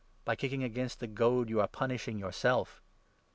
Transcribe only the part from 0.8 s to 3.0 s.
the goad you are punishing yourself.'